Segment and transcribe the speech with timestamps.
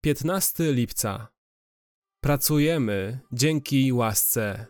[0.00, 1.28] 15 lipca.
[2.20, 4.66] Pracujemy dzięki łasce.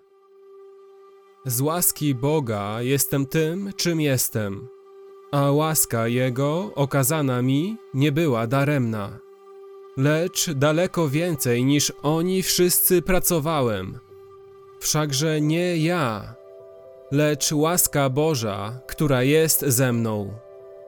[1.47, 4.69] Z łaski Boga jestem tym, czym jestem,
[5.33, 9.19] a łaska Jego okazana mi nie była daremna.
[9.96, 13.99] Lecz daleko więcej niż oni wszyscy pracowałem.
[14.81, 16.34] Wszakże nie ja,
[17.12, 20.34] lecz łaska Boża, która jest ze mną.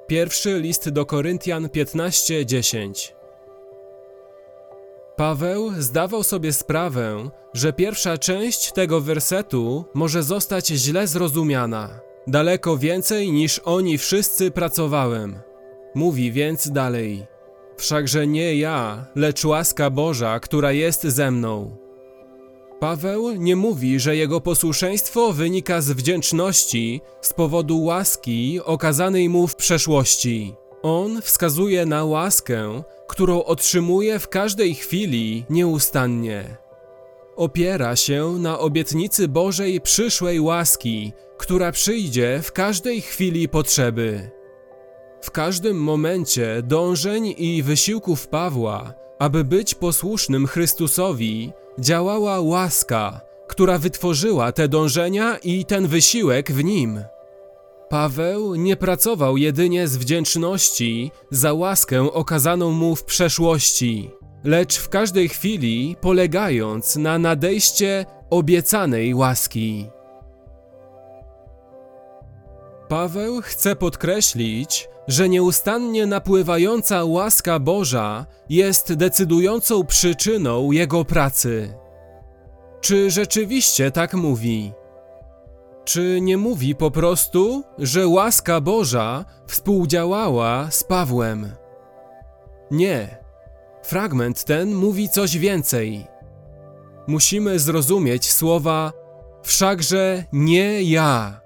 [0.07, 3.20] Pierwszy list do Koryntian 15:10.
[5.21, 12.01] Paweł zdawał sobie sprawę, że pierwsza część tego wersetu może zostać źle zrozumiana.
[12.27, 15.39] Daleko więcej niż oni wszyscy pracowałem.
[15.95, 17.27] Mówi więc dalej:
[17.77, 21.77] Wszakże nie ja, lecz łaska Boża, która jest ze mną.
[22.79, 29.57] Paweł nie mówi, że jego posłuszeństwo wynika z wdzięczności z powodu łaski okazanej mu w
[29.57, 30.55] przeszłości.
[30.83, 36.57] On wskazuje na łaskę, którą otrzymuje w każdej chwili nieustannie.
[37.37, 44.31] Opiera się na obietnicy Bożej przyszłej łaski, która przyjdzie w każdej chwili potrzeby.
[45.23, 54.53] W każdym momencie dążeń i wysiłków Pawła, aby być posłusznym Chrystusowi, działała łaska, która wytworzyła
[54.53, 57.05] te dążenia i ten wysiłek w nim.
[57.91, 64.11] Paweł nie pracował jedynie z wdzięczności za łaskę okazaną mu w przeszłości,
[64.45, 69.87] lecz w każdej chwili polegając na nadejście obiecanej łaski.
[72.89, 81.75] Paweł chce podkreślić, że nieustannie napływająca łaska Boża jest decydującą przyczyną jego pracy.
[82.81, 84.73] Czy rzeczywiście tak mówi?
[85.93, 91.53] Czy nie mówi po prostu, że łaska Boża współdziałała z Pawłem?
[92.71, 93.19] Nie.
[93.83, 96.07] Fragment ten mówi coś więcej.
[97.07, 98.93] Musimy zrozumieć słowa
[99.43, 101.41] wszakże nie ja.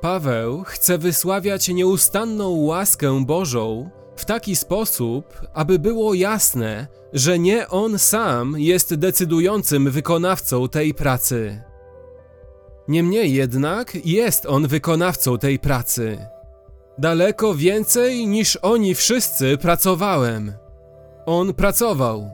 [0.00, 7.98] Paweł chce wysławiać nieustanną łaskę Bożą w taki sposób, aby było jasne, że nie on
[7.98, 11.71] sam jest decydującym wykonawcą tej pracy.
[12.88, 16.26] Niemniej jednak jest on wykonawcą tej pracy.
[16.98, 20.52] Daleko więcej niż oni wszyscy pracowałem.
[21.26, 22.30] On pracował,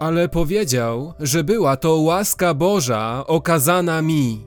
[0.00, 4.46] ale powiedział, że była to łaska Boża okazana mi.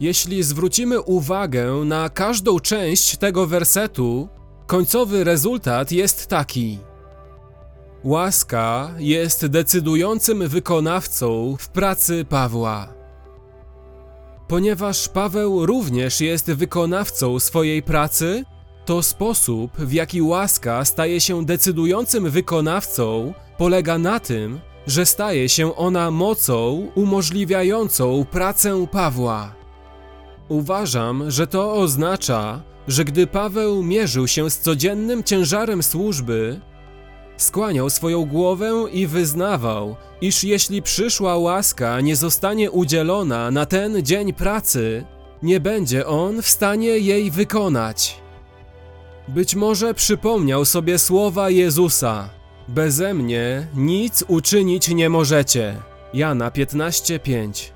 [0.00, 4.28] Jeśli zwrócimy uwagę na każdą część tego wersetu,
[4.66, 6.78] końcowy rezultat jest taki.
[8.04, 12.95] Łaska jest decydującym wykonawcą w pracy Pawła.
[14.48, 18.44] Ponieważ Paweł również jest wykonawcą swojej pracy,
[18.84, 25.76] to sposób, w jaki łaska staje się decydującym wykonawcą, polega na tym, że staje się
[25.76, 29.54] ona mocą umożliwiającą pracę Pawła.
[30.48, 36.60] Uważam, że to oznacza, że gdy Paweł mierzył się z codziennym ciężarem służby,
[37.36, 44.32] skłaniał swoją głowę i wyznawał, iż jeśli przyszła łaska nie zostanie udzielona na ten dzień
[44.32, 45.04] pracy,
[45.42, 48.20] nie będzie on w stanie jej wykonać.
[49.28, 52.28] Być może przypomniał sobie słowa Jezusa:
[52.68, 55.76] Beze mnie nic uczynić nie możecie.
[56.14, 57.70] Jana 15:5.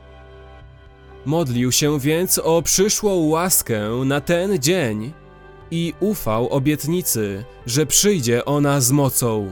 [1.27, 5.13] Modlił się więc o przyszłą łaskę na ten dzień
[5.71, 9.51] i ufał obietnicy, że przyjdzie ona z mocą.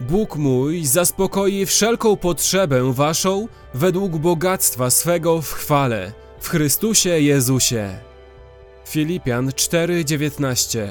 [0.00, 7.98] Bóg mój zaspokoi wszelką potrzebę waszą według bogactwa swego w chwale, w Chrystusie Jezusie.
[8.86, 10.88] Filipian 4:19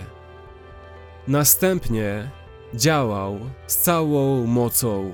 [1.27, 2.31] Następnie
[2.73, 5.11] działał z całą mocą.